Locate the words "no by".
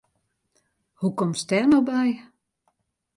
1.69-2.07